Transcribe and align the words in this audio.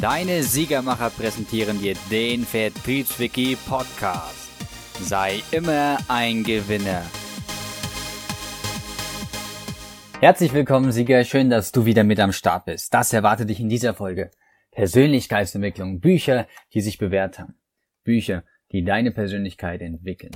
Deine 0.00 0.42
Siegermacher 0.42 1.08
präsentieren 1.08 1.80
dir 1.80 1.94
den 2.10 2.44
Vertriebswiki 2.44 3.56
Podcast. 3.66 4.50
Sei 5.00 5.42
immer 5.52 5.96
ein 6.06 6.44
Gewinner. 6.44 7.02
Herzlich 10.20 10.52
willkommen, 10.52 10.92
Sieger. 10.92 11.24
Schön, 11.24 11.48
dass 11.48 11.72
du 11.72 11.86
wieder 11.86 12.04
mit 12.04 12.20
am 12.20 12.32
Start 12.32 12.66
bist. 12.66 12.92
Das 12.92 13.14
erwartet 13.14 13.48
dich 13.48 13.58
in 13.58 13.70
dieser 13.70 13.94
Folge. 13.94 14.30
Persönlichkeitsentwicklung. 14.72 16.00
Bücher, 16.00 16.46
die 16.74 16.82
sich 16.82 16.98
bewährt 16.98 17.38
haben. 17.38 17.54
Bücher, 18.04 18.44
die 18.72 18.84
deine 18.84 19.12
Persönlichkeit 19.12 19.80
entwickeln. 19.80 20.32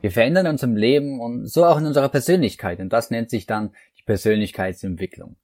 Wir 0.00 0.12
verändern 0.12 0.46
uns 0.46 0.62
im 0.62 0.76
Leben 0.76 1.20
und 1.20 1.46
so 1.46 1.66
auch 1.66 1.76
in 1.76 1.84
unserer 1.84 2.08
Persönlichkeit 2.08 2.80
und 2.80 2.90
das 2.90 3.10
nennt 3.10 3.28
sich 3.28 3.44
dann 3.44 3.74
die 3.98 4.04
Persönlichkeitsentwicklung. 4.04 5.36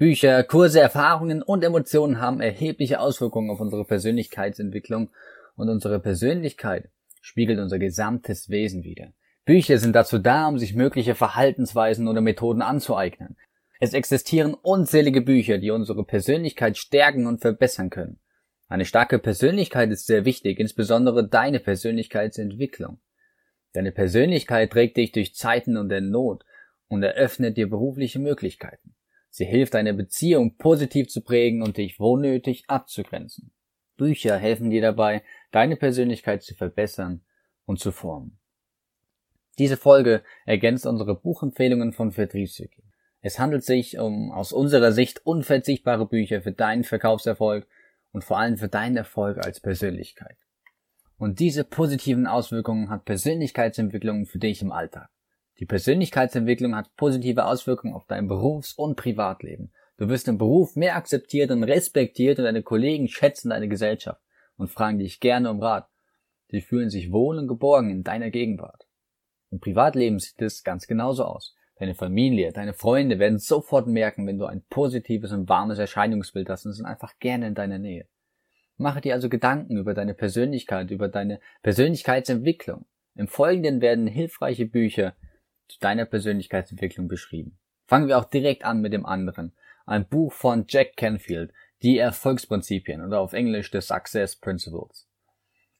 Bücher, 0.00 0.44
Kurse, 0.44 0.80
Erfahrungen 0.80 1.42
und 1.42 1.62
Emotionen 1.62 2.22
haben 2.22 2.40
erhebliche 2.40 3.00
Auswirkungen 3.00 3.50
auf 3.50 3.60
unsere 3.60 3.84
Persönlichkeitsentwicklung 3.84 5.10
und 5.56 5.68
unsere 5.68 6.00
Persönlichkeit 6.00 6.88
spiegelt 7.20 7.58
unser 7.58 7.78
gesamtes 7.78 8.48
Wesen 8.48 8.82
wider. 8.82 9.12
Bücher 9.44 9.76
sind 9.76 9.94
dazu 9.94 10.16
da, 10.16 10.48
um 10.48 10.58
sich 10.58 10.74
mögliche 10.74 11.14
Verhaltensweisen 11.14 12.08
oder 12.08 12.22
Methoden 12.22 12.62
anzueignen. 12.62 13.36
Es 13.78 13.92
existieren 13.92 14.54
unzählige 14.54 15.20
Bücher, 15.20 15.58
die 15.58 15.70
unsere 15.70 16.02
Persönlichkeit 16.02 16.78
stärken 16.78 17.26
und 17.26 17.42
verbessern 17.42 17.90
können. 17.90 18.20
Eine 18.68 18.86
starke 18.86 19.18
Persönlichkeit 19.18 19.90
ist 19.90 20.06
sehr 20.06 20.24
wichtig, 20.24 20.60
insbesondere 20.60 21.28
deine 21.28 21.60
Persönlichkeitsentwicklung. 21.60 23.00
Deine 23.74 23.92
Persönlichkeit 23.92 24.72
trägt 24.72 24.96
dich 24.96 25.12
durch 25.12 25.34
Zeiten 25.34 25.76
und 25.76 25.90
der 25.90 26.00
Not 26.00 26.46
und 26.88 27.02
eröffnet 27.02 27.58
dir 27.58 27.68
berufliche 27.68 28.18
Möglichkeiten. 28.18 28.94
Sie 29.30 29.44
hilft 29.44 29.74
deine 29.74 29.94
Beziehung 29.94 30.56
positiv 30.56 31.08
zu 31.08 31.22
prägen 31.22 31.62
und 31.62 31.76
dich 31.76 31.98
wo 32.00 32.16
nötig 32.16 32.64
abzugrenzen. 32.68 33.52
Bücher 33.96 34.36
helfen 34.36 34.70
dir 34.70 34.82
dabei, 34.82 35.22
deine 35.52 35.76
Persönlichkeit 35.76 36.42
zu 36.42 36.54
verbessern 36.54 37.22
und 37.64 37.78
zu 37.78 37.92
formen. 37.92 38.38
Diese 39.58 39.76
Folge 39.76 40.22
ergänzt 40.46 40.86
unsere 40.86 41.14
Buchempfehlungen 41.14 41.92
von 41.92 42.12
Vertriebswiki. 42.12 42.82
Es 43.20 43.38
handelt 43.38 43.64
sich 43.64 43.98
um 43.98 44.32
aus 44.32 44.52
unserer 44.52 44.92
Sicht 44.92 45.26
unverzichtbare 45.26 46.06
Bücher 46.06 46.40
für 46.40 46.52
deinen 46.52 46.84
Verkaufserfolg 46.84 47.66
und 48.12 48.24
vor 48.24 48.38
allem 48.38 48.56
für 48.56 48.68
deinen 48.68 48.96
Erfolg 48.96 49.38
als 49.38 49.60
Persönlichkeit. 49.60 50.38
Und 51.18 51.38
diese 51.38 51.64
positiven 51.64 52.26
Auswirkungen 52.26 52.88
hat 52.88 53.04
Persönlichkeitsentwicklung 53.04 54.24
für 54.24 54.38
dich 54.38 54.62
im 54.62 54.72
Alltag. 54.72 55.10
Die 55.60 55.66
Persönlichkeitsentwicklung 55.66 56.74
hat 56.74 56.96
positive 56.96 57.44
Auswirkungen 57.44 57.92
auf 57.92 58.06
dein 58.06 58.28
Berufs- 58.28 58.72
und 58.72 58.96
Privatleben. 58.96 59.70
Du 59.98 60.08
wirst 60.08 60.26
im 60.26 60.38
Beruf 60.38 60.74
mehr 60.74 60.96
akzeptiert 60.96 61.50
und 61.50 61.64
respektiert 61.64 62.38
und 62.38 62.46
deine 62.46 62.62
Kollegen 62.62 63.08
schätzen 63.08 63.50
deine 63.50 63.68
Gesellschaft 63.68 64.22
und 64.56 64.70
fragen 64.70 64.98
dich 64.98 65.20
gerne 65.20 65.50
um 65.50 65.60
Rat. 65.60 65.90
Sie 66.48 66.62
fühlen 66.62 66.88
sich 66.88 67.12
wohl 67.12 67.38
und 67.38 67.46
geborgen 67.46 67.90
in 67.90 68.04
deiner 68.04 68.30
Gegenwart. 68.30 68.86
Im 69.50 69.60
Privatleben 69.60 70.18
sieht 70.18 70.40
es 70.40 70.64
ganz 70.64 70.86
genauso 70.86 71.24
aus. 71.24 71.54
Deine 71.78 71.94
Familie, 71.94 72.52
deine 72.52 72.72
Freunde 72.72 73.18
werden 73.18 73.38
sofort 73.38 73.86
merken, 73.86 74.26
wenn 74.26 74.38
du 74.38 74.46
ein 74.46 74.62
positives 74.70 75.32
und 75.32 75.50
warmes 75.50 75.78
Erscheinungsbild 75.78 76.48
hast 76.48 76.64
und 76.64 76.72
sind 76.72 76.86
einfach 76.86 77.18
gerne 77.18 77.48
in 77.48 77.54
deiner 77.54 77.78
Nähe. 77.78 78.06
Mache 78.78 79.02
dir 79.02 79.12
also 79.12 79.28
Gedanken 79.28 79.76
über 79.76 79.92
deine 79.92 80.14
Persönlichkeit, 80.14 80.90
über 80.90 81.08
deine 81.08 81.38
Persönlichkeitsentwicklung. 81.62 82.86
Im 83.14 83.28
Folgenden 83.28 83.82
werden 83.82 84.06
hilfreiche 84.06 84.64
Bücher 84.64 85.14
deiner 85.78 86.04
Persönlichkeitsentwicklung 86.04 87.08
beschrieben. 87.08 87.58
Fangen 87.86 88.08
wir 88.08 88.18
auch 88.18 88.24
direkt 88.24 88.64
an 88.64 88.80
mit 88.80 88.92
dem 88.92 89.06
anderen. 89.06 89.52
Ein 89.86 90.06
Buch 90.06 90.32
von 90.32 90.64
Jack 90.68 90.96
Canfield, 90.96 91.52
Die 91.82 91.98
Erfolgsprinzipien 91.98 93.04
oder 93.04 93.20
auf 93.20 93.32
Englisch 93.32 93.70
The 93.72 93.80
Success 93.80 94.36
Principles. 94.36 95.08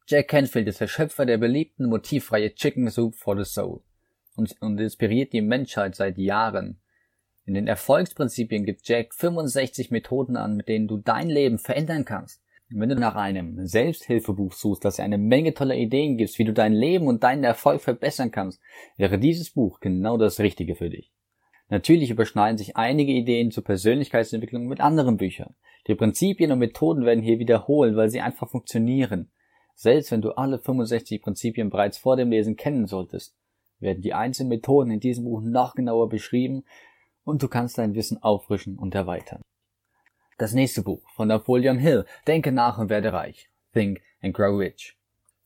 Jack 0.07 0.29
Canfield 0.29 0.67
ist 0.67 0.81
der 0.81 0.89
Schöpfer 0.89 1.27
der 1.27 1.39
beliebten 1.39 1.87
motivreihe 1.87 2.55
Chicken 2.55 2.91
Soup 2.91 3.15
for 3.15 3.37
the 3.37 3.45
Soul 3.45 3.81
und, 4.35 4.61
und 4.61 4.79
inspiriert 4.81 5.33
die 5.33 5.43
Menschheit 5.43 5.95
seit 5.95 6.19
Jahren. 6.19 6.81
In 7.45 7.55
den 7.55 7.67
Erfolgsprinzipien 7.67 8.65
gibt 8.65 8.89
Jack 8.89 9.15
65 9.15 9.91
Methoden 9.91 10.37
an, 10.37 10.57
mit 10.57 10.69
denen 10.69 10.89
du 10.89 10.99
dein 10.99 11.29
Leben 11.29 11.59
verändern 11.59 12.05
kannst. 12.05 12.43
Wenn 12.73 12.89
du 12.89 12.95
nach 12.95 13.17
einem 13.17 13.67
Selbsthilfebuch 13.67 14.53
suchst, 14.53 14.85
das 14.85 14.97
dir 14.97 15.03
eine 15.03 15.19
Menge 15.19 15.55
toller 15.55 15.75
Ideen 15.75 16.17
gibt, 16.17 16.39
wie 16.39 16.45
du 16.45 16.53
dein 16.53 16.73
Leben 16.73 17.09
und 17.09 17.25
deinen 17.25 17.43
Erfolg 17.43 17.81
verbessern 17.81 18.31
kannst, 18.31 18.61
wäre 18.97 19.19
dieses 19.19 19.51
Buch 19.51 19.81
genau 19.81 20.17
das 20.17 20.39
Richtige 20.39 20.77
für 20.77 20.89
dich. 20.89 21.13
Natürlich 21.69 22.11
überschneiden 22.11 22.59
sich 22.59 22.77
einige 22.77 23.11
Ideen 23.11 23.51
zur 23.51 23.65
Persönlichkeitsentwicklung 23.65 24.67
mit 24.67 24.81
anderen 24.81 25.17
Büchern. 25.17 25.57
Die 25.89 25.97
Prinzipien 25.97 26.53
und 26.53 26.61
Methoden 26.61 27.05
werden 27.05 27.25
hier 27.25 27.41
wiederholt, 27.41 27.97
weil 27.97 28.09
sie 28.09 28.21
einfach 28.21 28.49
funktionieren. 28.49 29.33
Selbst 29.75 30.13
wenn 30.13 30.23
du 30.23 30.31
alle 30.33 30.61
65 30.61 31.23
Prinzipien 31.23 31.71
bereits 31.71 31.99
vor 31.99 32.17
dem 32.17 32.31
Lesen 32.31 32.55
kennen 32.55 32.87
solltest, 32.87 33.35
werden 33.81 34.03
die 34.03 34.15
einzelnen 34.15 34.51
Methoden 34.51 34.93
in 34.93 35.01
diesem 35.01 35.25
Buch 35.25 35.41
noch 35.43 35.75
genauer 35.75 36.09
beschrieben 36.09 36.63
und 37.25 37.43
du 37.43 37.49
kannst 37.49 37.79
dein 37.79 37.95
Wissen 37.95 38.23
auffrischen 38.23 38.79
und 38.79 38.95
erweitern. 38.95 39.43
Das 40.41 40.55
nächste 40.55 40.81
Buch 40.81 41.03
von 41.11 41.29
Napoleon 41.29 41.77
Hill, 41.77 42.07
Denke 42.27 42.51
nach 42.51 42.79
und 42.79 42.89
werde 42.89 43.13
reich. 43.13 43.51
Think 43.75 44.01
and 44.23 44.33
Grow 44.33 44.59
Rich. 44.59 44.97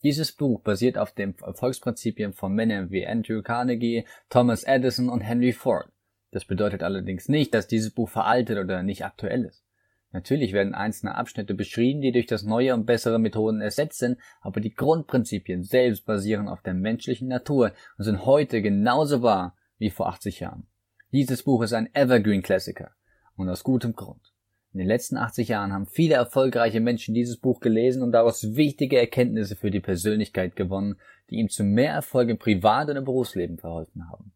Dieses 0.05 0.31
Buch 0.31 0.61
basiert 0.61 0.99
auf 0.99 1.11
den 1.11 1.35
Erfolgsprinzipien 1.37 2.33
von 2.33 2.55
Männern 2.55 2.93
wie 2.93 3.05
Andrew 3.05 3.43
Carnegie, 3.43 4.05
Thomas 4.31 4.63
Edison 4.63 5.09
und 5.09 5.23
Henry 5.23 5.53
Ford. 5.53 5.89
Das 6.31 6.45
bedeutet 6.45 6.85
allerdings 6.85 7.29
nicht, 7.29 7.55
dass 7.55 7.67
dieses 7.67 7.91
Buch 7.91 8.09
veraltet 8.09 8.57
oder 8.57 8.85
nicht 8.85 9.05
aktuell 9.05 9.47
ist. 9.47 9.65
Natürlich 10.13 10.53
werden 10.53 10.77
einzelne 10.77 11.17
Abschnitte 11.17 11.55
beschrieben, 11.55 12.01
die 12.01 12.13
durch 12.13 12.27
das 12.27 12.45
neue 12.45 12.73
und 12.73 12.87
bessere 12.87 13.19
Methoden 13.19 13.63
ersetzt 13.63 13.99
sind, 13.99 14.17
aber 14.43 14.61
die 14.61 14.77
Grundprinzipien 14.77 15.65
selbst 15.65 16.07
basieren 16.07 16.47
auf 16.47 16.63
der 16.63 16.75
menschlichen 16.75 17.27
Natur 17.27 17.73
und 17.99 18.05
sind 18.05 18.27
heute 18.27 18.63
genauso 18.63 19.23
wahr 19.23 19.57
wie 19.77 19.91
vor 19.91 20.07
80 20.07 20.39
Jahren. 20.39 20.69
Dieses 21.11 21.43
Buch 21.43 21.65
ist 21.65 21.73
ein 21.73 21.93
Evergreen 21.95 22.43
Klassiker 22.43 22.93
und 23.35 23.49
aus 23.49 23.65
gutem 23.65 23.95
Grund. 23.95 24.34
In 24.75 24.79
den 24.79 24.89
letzten 24.89 25.17
80 25.17 25.51
Jahren 25.51 25.73
haben 25.73 25.87
viele 25.87 26.17
erfolgreiche 26.17 26.81
Menschen 26.81 27.15
dieses 27.15 27.37
Buch 27.37 27.61
gelesen 27.61 28.03
und 28.03 28.11
daraus 28.11 28.57
wichtige 28.57 28.99
Erkenntnisse 28.99 29.55
für 29.55 29.71
die 29.71 29.79
Persönlichkeit 29.79 30.57
gewonnen, 30.57 30.97
die 31.31 31.37
ihm 31.37 31.49
zu 31.49 31.63
mehr 31.63 31.93
Erfolg 31.93 32.29
im 32.29 32.39
Privat- 32.39 32.91
und 32.91 32.97
im 32.97 33.05
Berufsleben 33.05 33.57
verholfen 33.57 34.11
haben. 34.11 34.33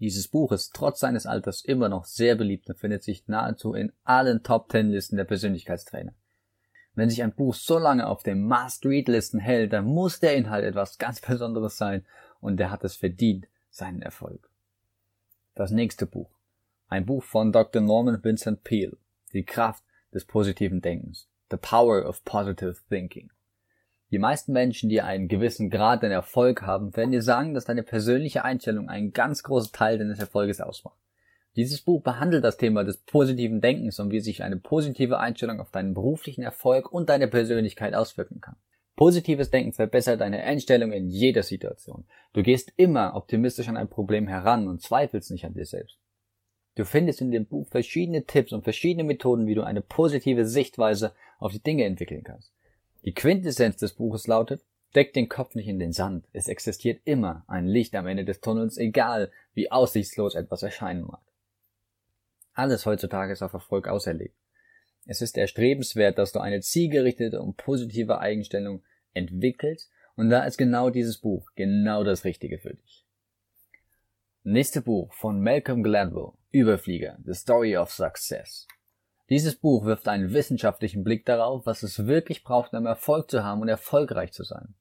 Dieses 0.00 0.26
Buch 0.26 0.50
ist 0.50 0.74
trotz 0.74 0.98
seines 0.98 1.26
Alters 1.26 1.64
immer 1.64 1.88
noch 1.88 2.06
sehr 2.06 2.34
beliebt 2.34 2.68
und 2.68 2.76
findet 2.76 3.04
sich 3.04 3.28
nahezu 3.28 3.72
in 3.72 3.92
allen 4.02 4.42
Top 4.42 4.68
Ten 4.68 4.90
Listen 4.90 5.16
der 5.16 5.24
Persönlichkeitstrainer. 5.24 6.12
Wenn 6.96 7.08
sich 7.08 7.22
ein 7.22 7.36
Buch 7.36 7.54
so 7.54 7.78
lange 7.78 8.08
auf 8.08 8.24
den 8.24 8.42
Must-Read-Listen 8.42 9.38
hält, 9.38 9.72
dann 9.72 9.84
muss 9.84 10.18
der 10.18 10.34
Inhalt 10.34 10.64
etwas 10.64 10.98
ganz 10.98 11.20
Besonderes 11.20 11.76
sein 11.76 12.04
und 12.40 12.58
er 12.58 12.72
hat 12.72 12.82
es 12.82 12.96
verdient, 12.96 13.46
seinen 13.70 14.02
Erfolg. 14.02 14.50
Das 15.54 15.70
nächste 15.70 16.04
Buch. 16.04 16.30
Ein 16.88 17.06
Buch 17.06 17.22
von 17.22 17.52
Dr. 17.52 17.80
Norman 17.80 18.24
Vincent 18.24 18.64
Peale 18.64 18.96
die 19.34 19.44
Kraft 19.44 19.84
des 20.12 20.24
positiven 20.24 20.80
Denkens. 20.80 21.28
The 21.50 21.56
power 21.56 22.06
of 22.06 22.24
positive 22.24 22.76
thinking. 22.88 23.30
Die 24.10 24.18
meisten 24.18 24.52
Menschen, 24.52 24.88
die 24.88 25.02
einen 25.02 25.28
gewissen 25.28 25.68
Grad 25.68 26.02
an 26.02 26.10
Erfolg 26.10 26.62
haben, 26.62 26.96
werden 26.96 27.10
dir 27.10 27.22
sagen, 27.22 27.52
dass 27.52 27.66
deine 27.66 27.82
persönliche 27.82 28.44
Einstellung 28.44 28.88
einen 28.88 29.12
ganz 29.12 29.42
großen 29.42 29.72
Teil 29.72 29.98
deines 29.98 30.18
Erfolges 30.18 30.60
ausmacht. 30.60 30.98
Dieses 31.56 31.82
Buch 31.82 32.02
behandelt 32.02 32.44
das 32.44 32.56
Thema 32.56 32.84
des 32.84 32.98
positiven 32.98 33.60
Denkens 33.60 33.98
und 33.98 34.10
wie 34.10 34.20
sich 34.20 34.42
eine 34.42 34.56
positive 34.56 35.18
Einstellung 35.18 35.60
auf 35.60 35.70
deinen 35.70 35.92
beruflichen 35.92 36.42
Erfolg 36.42 36.90
und 36.92 37.08
deine 37.08 37.28
Persönlichkeit 37.28 37.94
auswirken 37.94 38.40
kann. 38.40 38.56
Positives 38.96 39.50
Denken 39.50 39.72
verbessert 39.72 40.20
deine 40.20 40.42
Einstellung 40.42 40.92
in 40.92 41.08
jeder 41.08 41.42
Situation. 41.42 42.04
Du 42.32 42.42
gehst 42.42 42.72
immer 42.76 43.14
optimistisch 43.14 43.68
an 43.68 43.76
ein 43.76 43.88
Problem 43.88 44.26
heran 44.26 44.68
und 44.68 44.82
zweifelst 44.82 45.30
nicht 45.30 45.44
an 45.44 45.54
dir 45.54 45.66
selbst. 45.66 45.98
Du 46.78 46.84
findest 46.84 47.20
in 47.20 47.32
dem 47.32 47.44
Buch 47.44 47.66
verschiedene 47.66 48.24
Tipps 48.24 48.52
und 48.52 48.62
verschiedene 48.62 49.02
Methoden, 49.02 49.48
wie 49.48 49.56
du 49.56 49.64
eine 49.64 49.80
positive 49.80 50.46
Sichtweise 50.46 51.12
auf 51.40 51.50
die 51.50 51.60
Dinge 51.60 51.82
entwickeln 51.82 52.22
kannst. 52.22 52.52
Die 53.04 53.12
Quintessenz 53.14 53.78
des 53.78 53.94
Buches 53.94 54.28
lautet, 54.28 54.62
deck 54.94 55.12
den 55.12 55.28
Kopf 55.28 55.56
nicht 55.56 55.66
in 55.66 55.80
den 55.80 55.92
Sand. 55.92 56.28
Es 56.32 56.46
existiert 56.46 57.00
immer 57.04 57.42
ein 57.48 57.66
Licht 57.66 57.96
am 57.96 58.06
Ende 58.06 58.24
des 58.24 58.40
Tunnels, 58.40 58.78
egal 58.78 59.32
wie 59.54 59.72
aussichtslos 59.72 60.36
etwas 60.36 60.62
erscheinen 60.62 61.02
mag. 61.02 61.20
Alles 62.54 62.86
heutzutage 62.86 63.32
ist 63.32 63.42
auf 63.42 63.54
Erfolg 63.54 63.88
auserlegt. 63.88 64.36
Es 65.04 65.20
ist 65.20 65.36
erstrebenswert, 65.36 66.16
dass 66.16 66.30
du 66.30 66.38
eine 66.38 66.60
zielgerichtete 66.60 67.42
und 67.42 67.56
positive 67.56 68.20
Eigenstellung 68.20 68.84
entwickelst 69.14 69.90
und 70.14 70.30
da 70.30 70.44
ist 70.44 70.58
genau 70.58 70.90
dieses 70.90 71.18
Buch 71.18 71.50
genau 71.56 72.04
das 72.04 72.22
Richtige 72.22 72.60
für 72.60 72.74
dich. 72.74 73.07
Nächste 74.44 74.82
Buch 74.82 75.12
von 75.14 75.40
Malcolm 75.40 75.82
Gladwell, 75.82 76.30
Überflieger, 76.52 77.18
The 77.24 77.34
Story 77.34 77.76
of 77.76 77.90
Success. 77.90 78.68
Dieses 79.30 79.56
Buch 79.56 79.84
wirft 79.84 80.06
einen 80.06 80.32
wissenschaftlichen 80.32 81.02
Blick 81.02 81.26
darauf, 81.26 81.66
was 81.66 81.82
es 81.82 82.06
wirklich 82.06 82.44
braucht, 82.44 82.72
um 82.72 82.86
Erfolg 82.86 83.28
zu 83.30 83.42
haben 83.42 83.62
und 83.62 83.68
erfolgreich 83.68 84.32
zu 84.32 84.44
sein. 84.44 84.74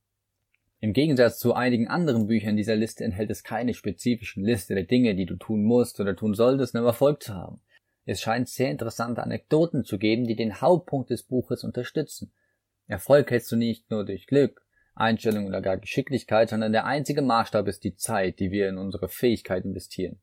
Im 0.79 0.93
Gegensatz 0.93 1.39
zu 1.39 1.55
einigen 1.55 1.87
anderen 1.87 2.27
Büchern 2.27 2.55
dieser 2.55 2.75
Liste 2.75 3.03
enthält 3.03 3.31
es 3.31 3.43
keine 3.43 3.73
spezifischen 3.73 4.45
Liste 4.45 4.75
der 4.75 4.83
Dinge, 4.83 5.15
die 5.15 5.25
du 5.25 5.35
tun 5.35 5.63
musst 5.63 5.99
oder 5.99 6.15
tun 6.15 6.35
solltest, 6.35 6.75
um 6.75 6.85
Erfolg 6.85 7.23
zu 7.23 7.33
haben. 7.33 7.59
Es 8.05 8.21
scheint 8.21 8.47
sehr 8.47 8.69
interessante 8.69 9.23
Anekdoten 9.23 9.83
zu 9.83 9.97
geben, 9.97 10.27
die 10.27 10.35
den 10.35 10.61
Hauptpunkt 10.61 11.09
des 11.09 11.23
Buches 11.23 11.63
unterstützen. 11.63 12.31
Erfolg 12.85 13.31
hältst 13.31 13.51
du 13.51 13.55
nicht 13.55 13.89
nur 13.89 14.05
durch 14.05 14.27
Glück, 14.27 14.66
Einstellung 14.99 15.47
oder 15.47 15.61
gar 15.61 15.77
Geschicklichkeit, 15.77 16.49
sondern 16.49 16.71
der 16.71 16.85
einzige 16.85 17.21
Maßstab 17.21 17.67
ist 17.67 17.83
die 17.83 17.95
Zeit, 17.95 18.39
die 18.39 18.51
wir 18.51 18.69
in 18.69 18.77
unsere 18.77 19.09
Fähigkeit 19.09 19.65
investieren. 19.65 20.19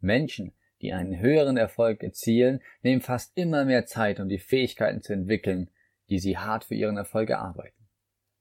Menschen, 0.00 0.52
die 0.80 0.92
einen 0.92 1.18
höheren 1.18 1.56
Erfolg 1.56 2.02
erzielen, 2.02 2.60
nehmen 2.82 3.00
fast 3.00 3.36
immer 3.36 3.64
mehr 3.64 3.86
Zeit, 3.86 4.20
um 4.20 4.28
die 4.28 4.38
Fähigkeiten 4.38 5.02
zu 5.02 5.12
entwickeln, 5.12 5.70
die 6.10 6.18
sie 6.18 6.36
hart 6.36 6.64
für 6.64 6.74
ihren 6.74 6.96
Erfolg 6.96 7.30
erarbeiten. 7.30 7.88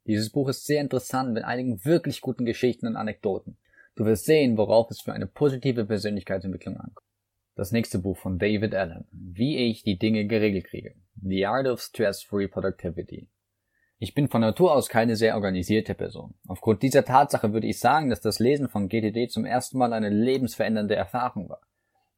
Dieses 0.05 0.29
Buch 0.29 0.49
ist 0.49 0.65
sehr 0.65 0.81
interessant 0.81 1.33
mit 1.33 1.45
einigen 1.45 1.85
wirklich 1.85 2.19
guten 2.19 2.45
Geschichten 2.45 2.87
und 2.87 2.97
Anekdoten. 2.97 3.57
Du 3.95 4.05
wirst 4.05 4.25
sehen, 4.25 4.57
worauf 4.57 4.89
es 4.91 5.01
für 5.01 5.13
eine 5.13 5.27
positive 5.27 5.85
Persönlichkeitsentwicklung 5.85 6.77
ankommt. 6.77 7.07
Das 7.55 7.71
nächste 7.71 7.99
Buch 7.99 8.17
von 8.17 8.39
David 8.39 8.73
Allen. 8.73 9.05
Wie 9.11 9.69
ich 9.69 9.83
die 9.83 9.99
Dinge 9.99 10.25
geregelt 10.25 10.65
kriege. 10.65 10.95
The 11.21 11.45
Art 11.45 11.67
of 11.67 11.81
Stress-Free 11.81 12.47
Productivity. 12.47 13.29
Ich 14.03 14.13
bin 14.13 14.27
von 14.27 14.41
Natur 14.41 14.75
aus 14.75 14.89
keine 14.89 15.15
sehr 15.15 15.35
organisierte 15.35 15.93
Person. 15.93 16.33
Aufgrund 16.45 16.83
dieser 16.83 17.05
Tatsache 17.05 17.53
würde 17.53 17.67
ich 17.67 17.79
sagen, 17.79 18.09
dass 18.09 18.19
das 18.19 18.39
Lesen 18.39 18.67
von 18.67 18.89
GTD 18.89 19.29
zum 19.29 19.45
ersten 19.45 19.77
Mal 19.77 19.93
eine 19.93 20.09
lebensverändernde 20.09 20.93
Erfahrung 20.93 21.47
war. 21.47 21.61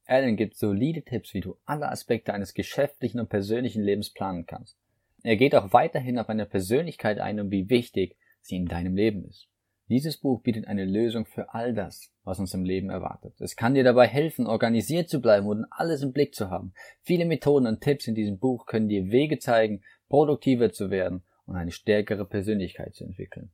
Allen 0.08 0.36
gibt 0.36 0.58
solide 0.58 1.04
Tipps, 1.04 1.36
wie 1.36 1.42
du 1.42 1.58
alle 1.64 1.92
Aspekte 1.92 2.34
eines 2.34 2.56
geschäftlichen 2.56 3.20
und 3.20 3.30
persönlichen 3.30 3.84
Lebens 3.84 4.10
planen 4.10 4.48
kannst. 4.48 4.80
Er 5.22 5.36
geht 5.36 5.54
auch 5.54 5.74
weiterhin 5.74 6.18
auf 6.18 6.28
eine 6.28 6.48
Persönlichkeit 6.48 7.20
ein 7.20 7.40
und 7.40 7.52
wie 7.52 7.70
wichtig 7.70 8.18
sie 8.42 8.56
in 8.56 8.66
deinem 8.66 8.96
Leben 8.96 9.24
ist. 9.24 9.48
Dieses 9.88 10.18
Buch 10.18 10.42
bietet 10.42 10.66
eine 10.66 10.86
Lösung 10.86 11.28
für 11.28 11.54
all 11.54 11.76
das, 11.76 12.10
was 12.24 12.40
uns 12.40 12.52
im 12.56 12.66
Leben 12.66 12.90
erwartet. 12.90 13.40
Es 13.40 13.56
kann 13.56 13.76
dir 13.76 13.84
dabei 13.84 14.08
helfen, 14.08 14.48
organisiert 14.48 15.08
zu 15.08 15.22
bleiben 15.22 15.46
und 15.46 15.68
alles 15.70 16.02
im 16.02 16.14
Blick 16.14 16.34
zu 16.34 16.50
haben. 16.50 16.74
Viele 17.04 17.26
Methoden 17.26 17.68
und 17.68 17.82
Tipps 17.82 18.08
in 18.08 18.16
diesem 18.16 18.40
Buch 18.40 18.66
können 18.66 18.90
dir 18.90 19.12
Wege 19.12 19.38
zeigen, 19.38 19.84
produktiver 20.10 20.72
zu 20.72 20.90
werden 20.90 21.22
und 21.46 21.56
eine 21.56 21.72
stärkere 21.72 22.26
Persönlichkeit 22.26 22.96
zu 22.96 23.04
entwickeln. 23.04 23.52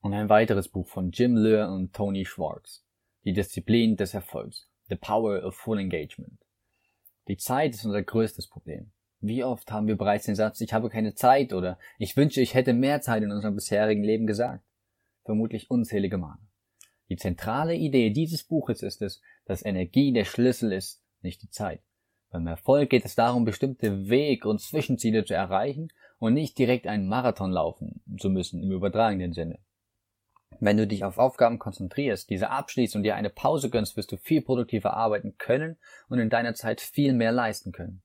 Und 0.00 0.12
ein 0.14 0.28
weiteres 0.28 0.68
Buch 0.68 0.86
von 0.86 1.10
Jim 1.10 1.36
Lear 1.36 1.72
und 1.72 1.94
Tony 1.94 2.24
Schwartz. 2.24 2.84
Die 3.24 3.32
Disziplin 3.32 3.96
des 3.96 4.12
Erfolgs. 4.12 4.68
The 4.88 4.96
Power 4.96 5.42
of 5.44 5.54
Full 5.54 5.78
Engagement. 5.78 6.38
Die 7.28 7.38
Zeit 7.38 7.74
ist 7.74 7.86
unser 7.86 8.02
größtes 8.02 8.48
Problem. 8.48 8.92
Wie 9.20 9.42
oft 9.42 9.72
haben 9.72 9.86
wir 9.86 9.96
bereits 9.96 10.26
den 10.26 10.34
Satz, 10.34 10.60
ich 10.60 10.74
habe 10.74 10.90
keine 10.90 11.14
Zeit 11.14 11.54
oder 11.54 11.78
ich 11.98 12.18
wünsche, 12.18 12.42
ich 12.42 12.52
hätte 12.52 12.74
mehr 12.74 13.00
Zeit 13.00 13.22
in 13.22 13.32
unserem 13.32 13.54
bisherigen 13.54 14.04
Leben 14.04 14.26
gesagt? 14.26 14.62
Vermutlich 15.24 15.70
unzählige 15.70 16.18
Male. 16.18 16.40
Die 17.08 17.16
zentrale 17.16 17.74
Idee 17.74 18.10
dieses 18.10 18.44
Buches 18.44 18.82
ist 18.82 19.00
es, 19.00 19.22
dass 19.46 19.64
Energie 19.64 20.12
der 20.12 20.26
Schlüssel 20.26 20.72
ist, 20.72 21.02
nicht 21.22 21.42
die 21.42 21.48
Zeit. 21.48 21.80
Beim 22.30 22.46
Erfolg 22.46 22.90
geht 22.90 23.06
es 23.06 23.14
darum, 23.14 23.46
bestimmte 23.46 24.08
Weg- 24.10 24.44
und 24.44 24.60
Zwischenziele 24.60 25.24
zu 25.24 25.32
erreichen 25.32 25.88
und 26.24 26.32
nicht 26.32 26.56
direkt 26.58 26.86
einen 26.86 27.06
Marathon 27.06 27.52
laufen 27.52 28.00
zu 28.18 28.30
müssen 28.30 28.62
im 28.62 28.72
übertragenen 28.72 29.34
Sinne. 29.34 29.58
Wenn 30.58 30.78
du 30.78 30.86
dich 30.86 31.04
auf 31.04 31.18
Aufgaben 31.18 31.58
konzentrierst, 31.58 32.30
diese 32.30 32.48
abschließt 32.48 32.96
und 32.96 33.02
dir 33.02 33.16
eine 33.16 33.28
Pause 33.28 33.68
gönnst, 33.68 33.98
wirst 33.98 34.10
du 34.10 34.16
viel 34.16 34.40
produktiver 34.40 34.94
arbeiten 34.94 35.36
können 35.36 35.76
und 36.08 36.18
in 36.18 36.30
deiner 36.30 36.54
Zeit 36.54 36.80
viel 36.80 37.12
mehr 37.12 37.30
leisten 37.30 37.72
können. 37.72 38.02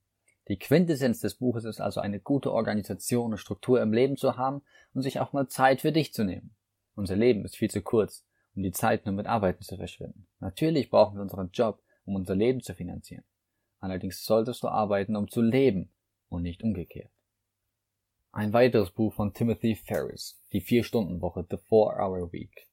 Die 0.48 0.58
Quintessenz 0.58 1.20
des 1.20 1.36
Buches 1.36 1.64
ist 1.64 1.80
also 1.80 2.00
eine 2.00 2.20
gute 2.20 2.52
Organisation 2.52 3.30
und 3.30 3.38
Struktur 3.38 3.80
im 3.80 3.94
Leben 3.94 4.18
zu 4.18 4.36
haben 4.36 4.60
und 4.92 5.00
sich 5.00 5.18
auch 5.18 5.32
mal 5.32 5.48
Zeit 5.48 5.80
für 5.80 5.92
dich 5.92 6.12
zu 6.12 6.22
nehmen. 6.22 6.54
Unser 6.96 7.16
Leben 7.16 7.44
ist 7.46 7.56
viel 7.56 7.70
zu 7.70 7.80
kurz, 7.80 8.26
um 8.54 8.62
die 8.62 8.72
Zeit 8.72 9.06
nur 9.06 9.14
mit 9.14 9.28
Arbeiten 9.28 9.62
zu 9.62 9.78
verschwenden. 9.78 10.26
Natürlich 10.40 10.90
brauchen 10.90 11.16
wir 11.16 11.22
unseren 11.22 11.52
Job, 11.52 11.80
um 12.04 12.16
unser 12.16 12.34
Leben 12.34 12.60
zu 12.60 12.74
finanzieren. 12.74 13.24
Allerdings 13.78 14.24
solltest 14.26 14.62
du 14.62 14.68
arbeiten, 14.68 15.16
um 15.16 15.28
zu 15.30 15.40
leben 15.40 15.90
und 16.28 16.42
nicht 16.42 16.62
umgekehrt. 16.62 17.10
Ein 18.32 18.52
weiteres 18.52 18.92
Buch 18.92 19.12
von 19.12 19.34
Timothy 19.34 19.74
Ferris, 19.74 20.40
die 20.52 20.60
Vier-Stunden-Woche, 20.60 21.46
The 21.50 21.56
Four-Hour-Week. 21.66 22.68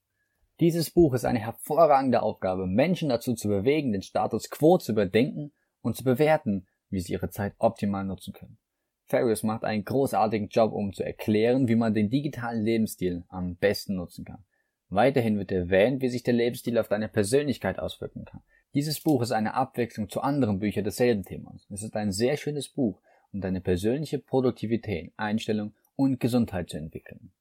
Dieses 0.60 0.92
Buch 0.92 1.16
ist 1.16 1.26
eine 1.26 1.40
hervorragende 1.40 2.22
Aufgabe, 2.22 2.68
Menschen 2.68 3.10
dazu 3.10 3.34
zu 3.34 3.48
bewegen, 3.48 3.92
den 3.92 4.04
Status 4.04 4.52
quo 4.52 4.78
zu 4.78 4.92
überdenken 4.92 5.52
und 5.82 5.96
zu 5.96 6.04
bewerten, 6.04 6.68
wie 6.92 7.00
sie 7.00 7.14
ihre 7.14 7.32
Zeit 7.32 7.56
optimal 7.58 8.06
nutzen 8.06 8.34
können. 8.34 8.60
Ferris 9.06 9.42
macht 9.42 9.64
einen 9.64 9.84
großartigen 9.84 10.50
Job, 10.50 10.74
um 10.74 10.94
zu 10.94 11.04
erklären, 11.04 11.68
wie 11.68 11.76
man 11.76 11.96
den 11.96 12.12
digitalen 12.12 12.64
Lebensstil 12.64 13.24
am 13.28 13.56
besten 13.56 13.96
nutzen 13.96 14.26
kann. 14.26 14.46
Weiterhin 14.90 15.40
wird 15.40 15.52
erwähnt, 15.52 16.04
wie 16.04 16.10
sich 16.10 16.22
der 16.22 16.36
Lebensstil 16.36 16.78
auf 16.78 16.88
deine 16.88 17.10
Persönlichkeit 17.10 17.80
auswirken 17.80 18.26
kann. 18.26 18.44
Dieses 18.76 19.02
Buch 19.02 19.24
ist 19.24 19.32
eine 19.32 19.56
Abwechslung 19.56 20.08
zu 20.08 20.22
anderen 20.22 20.60
Büchern 20.60 20.84
desselben 20.84 21.24
Themas. 21.24 21.66
Es 21.72 21.82
ist 21.82 21.96
ein 21.96 22.12
sehr 22.12 22.38
schönes 22.38 22.70
Buch, 22.70 23.02
deine 23.42 23.62
persönliche 23.62 24.20
Produktivität, 24.20 25.14
Einstellung 25.18 25.74
und 25.96 26.20
Gesundheit 26.20 26.70
zu 26.70 26.78
entwickeln. 26.78 27.32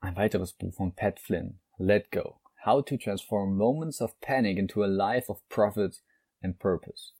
Ein 0.00 0.16
weiteres 0.16 0.52
Buch 0.52 0.74
von 0.74 0.94
Pat 0.94 1.18
Flynn, 1.20 1.60
Let 1.76 2.10
Go. 2.10 2.40
How 2.64 2.84
to 2.84 2.96
Transform 2.96 3.56
Moments 3.56 4.00
of 4.00 4.20
Panic 4.20 4.58
into 4.58 4.82
a 4.82 4.86
Life 4.86 5.30
of 5.30 5.46
Profit 5.48 6.02
and 6.42 6.58
Purpose. 6.58 7.12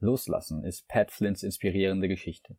Loslassen 0.00 0.64
ist 0.64 0.88
Pat 0.88 1.10
Flynns 1.10 1.42
inspirierende 1.42 2.08
Geschichte. 2.08 2.56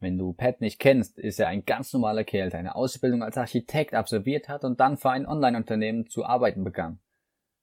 Wenn 0.00 0.18
du 0.18 0.32
Pat 0.32 0.60
nicht 0.60 0.80
kennst, 0.80 1.18
ist 1.18 1.38
er 1.38 1.46
ein 1.48 1.64
ganz 1.64 1.92
normaler 1.92 2.24
Kerl, 2.24 2.50
der 2.50 2.58
eine 2.58 2.74
Ausbildung 2.74 3.22
als 3.22 3.38
Architekt 3.38 3.94
absolviert 3.94 4.48
hat 4.48 4.64
und 4.64 4.80
dann 4.80 4.96
für 4.96 5.10
ein 5.10 5.26
Online-Unternehmen 5.26 6.08
zu 6.08 6.24
arbeiten 6.24 6.64
begann. 6.64 6.98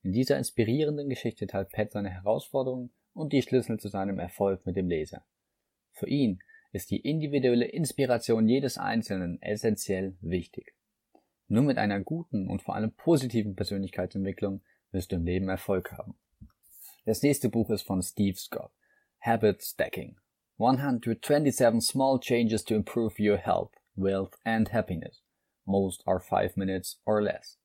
In 0.03 0.13
dieser 0.13 0.37
inspirierenden 0.37 1.09
Geschichte 1.09 1.47
teilt 1.47 1.71
Pat 1.71 1.91
seine 1.91 2.09
Herausforderungen 2.09 2.91
und 3.13 3.33
die 3.33 3.41
Schlüssel 3.41 3.79
zu 3.79 3.89
seinem 3.89 4.19
Erfolg 4.19 4.65
mit 4.65 4.77
dem 4.77 4.87
Leser. 4.87 5.25
Für 5.91 6.07
ihn 6.07 6.39
ist 6.71 6.91
die 6.91 7.01
individuelle 7.01 7.65
Inspiration 7.65 8.47
jedes 8.47 8.77
Einzelnen 8.77 9.41
essentiell 9.41 10.15
wichtig. 10.21 10.75
Nur 11.47 11.63
mit 11.63 11.77
einer 11.77 11.99
guten 11.99 12.47
und 12.47 12.61
vor 12.61 12.75
allem 12.75 12.91
positiven 12.91 13.55
Persönlichkeitsentwicklung 13.55 14.61
wirst 14.91 15.11
du 15.11 15.15
im 15.15 15.25
Leben 15.25 15.49
Erfolg 15.49 15.91
haben. 15.93 16.15
Das 17.05 17.23
nächste 17.23 17.49
Buch 17.49 17.69
ist 17.71 17.83
von 17.83 18.03
Steve 18.03 18.37
Scott. 18.37 18.71
Habit 19.19 19.63
Stacking. 19.63 20.17
127 20.59 21.81
small 21.81 22.19
changes 22.19 22.63
to 22.63 22.75
improve 22.75 23.15
your 23.19 23.37
health, 23.37 23.71
wealth 23.95 24.37
and 24.43 24.71
happiness. 24.71 25.23
Most 25.65 26.05
are 26.07 26.19
5 26.19 26.55
minutes 26.57 27.01
or 27.05 27.21
less. 27.21 27.57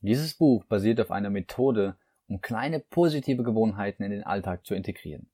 Dieses 0.00 0.34
Buch 0.34 0.64
basiert 0.66 1.00
auf 1.00 1.10
einer 1.10 1.30
Methode, 1.30 1.96
um 2.28 2.40
kleine 2.40 2.80
positive 2.80 3.42
Gewohnheiten 3.42 4.02
in 4.02 4.10
den 4.10 4.24
Alltag 4.24 4.66
zu 4.66 4.74
integrieren. 4.74 5.30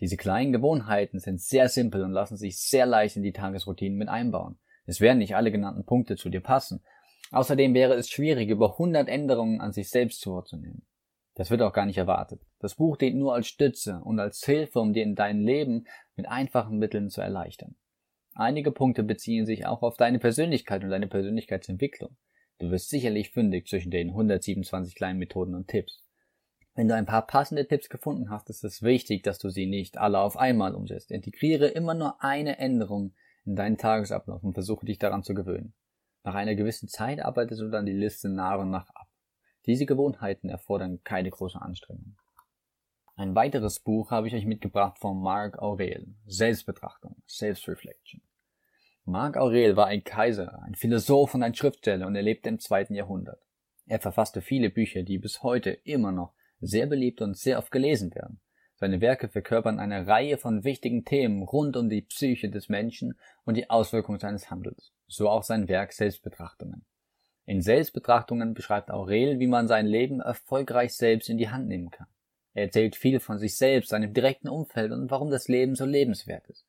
Diese 0.00 0.16
kleinen 0.16 0.52
Gewohnheiten 0.52 1.18
sind 1.18 1.40
sehr 1.40 1.68
simpel 1.68 2.02
und 2.02 2.12
lassen 2.12 2.36
sich 2.36 2.58
sehr 2.58 2.86
leicht 2.86 3.16
in 3.16 3.22
die 3.22 3.32
Tagesroutinen 3.32 3.98
mit 3.98 4.08
einbauen. 4.08 4.58
Es 4.86 5.00
werden 5.00 5.18
nicht 5.18 5.36
alle 5.36 5.52
genannten 5.52 5.84
Punkte 5.84 6.16
zu 6.16 6.30
dir 6.30 6.40
passen. 6.40 6.82
Außerdem 7.30 7.74
wäre 7.74 7.94
es 7.94 8.08
schwierig, 8.08 8.48
über 8.48 8.72
100 8.72 9.08
Änderungen 9.08 9.60
an 9.60 9.72
sich 9.72 9.90
selbst 9.90 10.24
vorzunehmen. 10.24 10.86
Das 11.34 11.50
wird 11.50 11.62
auch 11.62 11.72
gar 11.72 11.86
nicht 11.86 11.98
erwartet. 11.98 12.40
Das 12.58 12.74
Buch 12.74 12.96
dient 12.96 13.16
nur 13.16 13.34
als 13.34 13.46
Stütze 13.46 14.00
und 14.02 14.18
als 14.18 14.44
Hilfe, 14.44 14.80
um 14.80 14.92
dir 14.92 15.02
in 15.02 15.14
dein 15.14 15.42
Leben 15.42 15.86
mit 16.16 16.26
einfachen 16.26 16.78
Mitteln 16.78 17.08
zu 17.08 17.20
erleichtern. 17.20 17.76
Einige 18.34 18.72
Punkte 18.72 19.02
beziehen 19.02 19.46
sich 19.46 19.66
auch 19.66 19.82
auf 19.82 19.96
deine 19.96 20.18
Persönlichkeit 20.18 20.82
und 20.82 20.90
deine 20.90 21.08
Persönlichkeitsentwicklung. 21.08 22.16
Du 22.58 22.70
wirst 22.70 22.88
sicherlich 22.88 23.30
fündig 23.30 23.68
zwischen 23.68 23.90
den 23.90 24.08
127 24.08 24.94
kleinen 24.94 25.18
Methoden 25.18 25.54
und 25.54 25.68
Tipps. 25.68 26.02
Wenn 26.80 26.88
du 26.88 26.94
ein 26.94 27.04
paar 27.04 27.26
passende 27.26 27.68
Tipps 27.68 27.90
gefunden 27.90 28.30
hast, 28.30 28.48
ist 28.48 28.64
es 28.64 28.80
wichtig, 28.80 29.22
dass 29.22 29.38
du 29.38 29.50
sie 29.50 29.66
nicht 29.66 29.98
alle 29.98 30.18
auf 30.18 30.38
einmal 30.38 30.74
umsetzt. 30.74 31.10
Integriere 31.10 31.66
immer 31.66 31.92
nur 31.92 32.24
eine 32.24 32.56
Änderung 32.56 33.12
in 33.44 33.54
deinen 33.54 33.76
Tagesablauf 33.76 34.42
und 34.42 34.54
versuche 34.54 34.86
dich 34.86 34.98
daran 34.98 35.22
zu 35.22 35.34
gewöhnen. 35.34 35.74
Nach 36.24 36.34
einer 36.34 36.54
gewissen 36.54 36.88
Zeit 36.88 37.20
arbeitest 37.20 37.60
du 37.60 37.68
dann 37.68 37.84
die 37.84 37.92
Liste 37.92 38.30
nach 38.30 38.58
und 38.60 38.70
nach 38.70 38.88
ab. 38.94 39.08
Diese 39.66 39.84
Gewohnheiten 39.84 40.48
erfordern 40.48 41.02
keine 41.04 41.28
große 41.28 41.60
Anstrengung. 41.60 42.16
Ein 43.14 43.34
weiteres 43.34 43.80
Buch 43.80 44.10
habe 44.10 44.28
ich 44.28 44.34
euch 44.34 44.46
mitgebracht 44.46 44.98
von 45.00 45.20
Marc 45.20 45.58
Aurel, 45.58 46.14
Selbstbetrachtung, 46.24 47.16
Self-Reflection. 47.28 48.22
Marc 49.04 49.36
Aurel 49.36 49.76
war 49.76 49.88
ein 49.88 50.02
Kaiser, 50.02 50.62
ein 50.62 50.76
Philosoph 50.76 51.34
und 51.34 51.42
ein 51.42 51.54
Schriftsteller 51.54 52.06
und 52.06 52.16
er 52.16 52.22
lebte 52.22 52.48
im 52.48 52.58
zweiten 52.58 52.94
Jahrhundert. 52.94 53.42
Er 53.84 54.00
verfasste 54.00 54.40
viele 54.40 54.70
Bücher, 54.70 55.02
die 55.02 55.18
bis 55.18 55.42
heute 55.42 55.72
immer 55.72 56.10
noch 56.10 56.32
sehr 56.60 56.86
beliebt 56.86 57.20
und 57.22 57.36
sehr 57.36 57.58
oft 57.58 57.70
gelesen 57.70 58.14
werden. 58.14 58.40
Seine 58.76 59.00
Werke 59.00 59.28
verkörpern 59.28 59.78
eine 59.78 60.06
Reihe 60.06 60.38
von 60.38 60.64
wichtigen 60.64 61.04
Themen 61.04 61.42
rund 61.42 61.76
um 61.76 61.90
die 61.90 62.02
Psyche 62.02 62.48
des 62.48 62.68
Menschen 62.68 63.18
und 63.44 63.56
die 63.56 63.68
Auswirkungen 63.68 64.18
seines 64.18 64.50
Handelns. 64.50 64.92
So 65.06 65.28
auch 65.28 65.42
sein 65.42 65.68
Werk 65.68 65.92
Selbstbetrachtungen. 65.92 66.86
In 67.44 67.60
Selbstbetrachtungen 67.60 68.54
beschreibt 68.54 68.90
Aurel, 68.90 69.38
wie 69.38 69.48
man 69.48 69.68
sein 69.68 69.86
Leben 69.86 70.20
erfolgreich 70.20 70.94
selbst 70.94 71.28
in 71.28 71.36
die 71.36 71.50
Hand 71.50 71.68
nehmen 71.68 71.90
kann. 71.90 72.06
Er 72.54 72.64
erzählt 72.64 72.96
viel 72.96 73.20
von 73.20 73.38
sich 73.38 73.56
selbst, 73.56 73.90
seinem 73.90 74.14
direkten 74.14 74.48
Umfeld 74.48 74.92
und 74.92 75.10
warum 75.10 75.30
das 75.30 75.48
Leben 75.48 75.74
so 75.74 75.84
lebenswert 75.84 76.46
ist. 76.48 76.64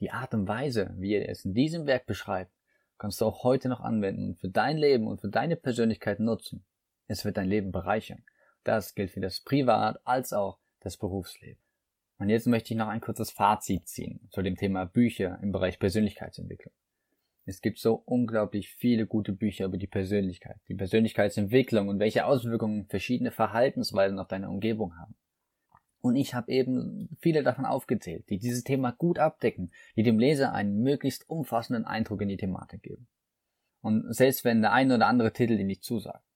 Die 0.00 0.10
Art 0.10 0.34
und 0.34 0.46
Weise, 0.46 0.94
wie 0.96 1.14
er 1.14 1.28
es 1.28 1.44
in 1.44 1.54
diesem 1.54 1.86
Werk 1.86 2.06
beschreibt, 2.06 2.52
kannst 2.98 3.20
du 3.20 3.24
auch 3.24 3.42
heute 3.42 3.68
noch 3.68 3.80
anwenden 3.80 4.28
und 4.28 4.38
für 4.38 4.48
dein 4.48 4.76
Leben 4.76 5.06
und 5.06 5.20
für 5.20 5.28
deine 5.28 5.56
Persönlichkeit 5.56 6.20
nutzen. 6.20 6.64
Es 7.06 7.24
wird 7.24 7.36
dein 7.36 7.48
Leben 7.48 7.72
bereichern. 7.72 8.22
Das 8.68 8.94
gilt 8.94 9.12
für 9.12 9.20
das 9.20 9.40
Privat- 9.40 9.98
als 10.04 10.34
auch 10.34 10.58
das 10.80 10.98
Berufsleben. 10.98 11.58
Und 12.18 12.28
jetzt 12.28 12.46
möchte 12.46 12.74
ich 12.74 12.78
noch 12.78 12.88
ein 12.88 13.00
kurzes 13.00 13.30
Fazit 13.30 13.88
ziehen 13.88 14.28
zu 14.30 14.42
dem 14.42 14.56
Thema 14.56 14.84
Bücher 14.84 15.38
im 15.42 15.52
Bereich 15.52 15.78
Persönlichkeitsentwicklung. 15.78 16.74
Es 17.46 17.62
gibt 17.62 17.78
so 17.78 18.02
unglaublich 18.04 18.68
viele 18.68 19.06
gute 19.06 19.32
Bücher 19.32 19.64
über 19.64 19.78
die 19.78 19.86
Persönlichkeit, 19.86 20.58
die 20.68 20.74
Persönlichkeitsentwicklung 20.74 21.88
und 21.88 21.98
welche 21.98 22.26
Auswirkungen 22.26 22.84
verschiedene 22.88 23.30
Verhaltensweisen 23.30 24.18
auf 24.18 24.28
deine 24.28 24.50
Umgebung 24.50 24.98
haben. 24.98 25.14
Und 26.02 26.16
ich 26.16 26.34
habe 26.34 26.52
eben 26.52 27.16
viele 27.20 27.42
davon 27.42 27.64
aufgezählt, 27.64 28.28
die 28.28 28.36
dieses 28.36 28.64
Thema 28.64 28.92
gut 28.92 29.18
abdecken, 29.18 29.72
die 29.96 30.02
dem 30.02 30.18
Leser 30.18 30.52
einen 30.52 30.82
möglichst 30.82 31.26
umfassenden 31.30 31.86
Eindruck 31.86 32.20
in 32.20 32.28
die 32.28 32.36
Thematik 32.36 32.82
geben. 32.82 33.08
Und 33.80 34.14
selbst 34.14 34.44
wenn 34.44 34.60
der 34.60 34.74
eine 34.74 34.96
oder 34.96 35.06
andere 35.06 35.32
Titel 35.32 35.56
dir 35.56 35.64
nicht 35.64 35.84
zusagt, 35.84 36.27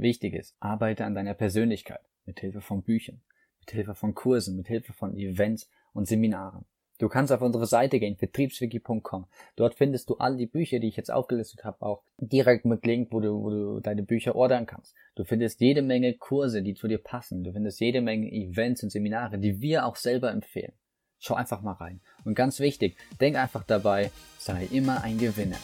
wichtig 0.00 0.34
ist, 0.34 0.56
arbeite 0.60 1.04
an 1.04 1.14
deiner 1.14 1.34
Persönlichkeit 1.34 2.00
mit 2.24 2.40
Hilfe 2.40 2.60
von 2.60 2.82
Büchern, 2.82 3.20
mit 3.60 3.70
Hilfe 3.70 3.94
von 3.94 4.14
Kursen, 4.14 4.56
mit 4.56 4.68
Hilfe 4.68 4.92
von 4.92 5.16
Events 5.16 5.70
und 5.92 6.06
Seminaren. 6.06 6.64
Du 6.98 7.08
kannst 7.08 7.30
auf 7.30 7.42
unsere 7.42 7.66
Seite 7.66 8.00
gehen, 8.00 8.16
vertriebswiki.com. 8.16 9.26
Dort 9.56 9.74
findest 9.74 10.08
du 10.08 10.14
all 10.16 10.36
die 10.36 10.46
Bücher, 10.46 10.78
die 10.78 10.88
ich 10.88 10.96
jetzt 10.96 11.12
aufgelistet 11.12 11.64
habe, 11.64 11.84
auch 11.84 12.02
direkt 12.18 12.64
mit 12.64 12.86
Link, 12.86 13.12
wo 13.12 13.20
du, 13.20 13.42
wo 13.42 13.50
du 13.50 13.80
deine 13.80 14.02
Bücher 14.02 14.34
ordern 14.34 14.64
kannst. 14.64 14.94
Du 15.14 15.24
findest 15.24 15.60
jede 15.60 15.82
Menge 15.82 16.14
Kurse, 16.14 16.62
die 16.62 16.74
zu 16.74 16.88
dir 16.88 16.98
passen. 16.98 17.44
Du 17.44 17.52
findest 17.52 17.80
jede 17.80 18.00
Menge 18.00 18.32
Events 18.32 18.82
und 18.82 18.90
Seminare, 18.90 19.38
die 19.38 19.60
wir 19.60 19.84
auch 19.84 19.96
selber 19.96 20.30
empfehlen. 20.30 20.72
Schau 21.18 21.34
einfach 21.34 21.60
mal 21.60 21.72
rein. 21.72 22.00
Und 22.24 22.34
ganz 22.34 22.60
wichtig, 22.60 22.96
denk 23.20 23.36
einfach 23.36 23.64
dabei, 23.64 24.10
sei 24.38 24.66
immer 24.70 25.02
ein 25.02 25.18
Gewinner. 25.18 25.58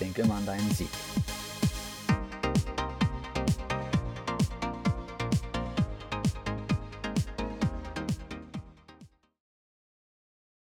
Denk 0.00 0.18
immer 0.18 0.34
an 0.34 0.46
deinen 0.46 0.70
Sieg. 0.70 0.88